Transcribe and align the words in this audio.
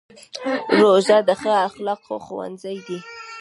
روژه 0.81 1.17
د 1.27 1.29
ښو 1.41 1.51
اخلاقو 1.67 2.15
ښوونځی 2.25 2.77
دی. 2.87 2.99